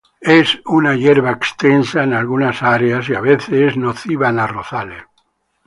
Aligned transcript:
Es 0.35 0.59
una 0.65 0.95
hierba 0.95 1.29
extensa 1.29 2.01
en 2.03 2.13
algunas 2.15 2.63
áreas 2.63 3.07
y 3.09 3.13
a 3.13 3.19
veces 3.21 3.51
es 3.53 3.77
nociva 3.77 4.29
en 4.29 4.39
arrozales. 4.39 5.03